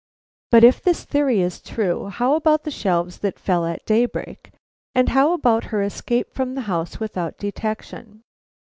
But 0.49 0.63
if 0.63 0.81
this 0.81 1.03
theory 1.05 1.41
is 1.41 1.61
true, 1.61 2.07
how 2.07 2.33
about 2.33 2.63
the 2.63 2.71
shelves 2.71 3.19
that 3.19 3.37
fell 3.37 3.67
at 3.67 3.85
daybreak, 3.85 4.49
and 4.95 5.09
how 5.09 5.33
about 5.33 5.65
her 5.65 5.83
escape 5.83 6.33
from 6.33 6.55
the 6.55 6.61
house 6.61 6.99
without 6.99 7.37
detection? 7.37 8.23